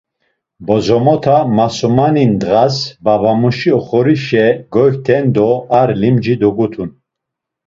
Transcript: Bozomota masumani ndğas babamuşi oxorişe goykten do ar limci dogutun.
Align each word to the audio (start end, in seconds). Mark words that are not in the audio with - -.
Bozomota 0.65 1.35
masumani 1.57 2.23
ndğas 2.33 2.77
babamuşi 3.05 3.69
oxorişe 3.79 4.45
goykten 4.73 5.25
do 5.35 5.49
ar 5.79 5.89
limci 6.01 6.33
dogutun. 6.41 6.89